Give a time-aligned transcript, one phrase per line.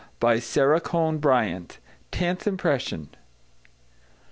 [0.19, 1.77] By SARA CONE BRYANT.
[2.09, 3.09] Tenth Impression.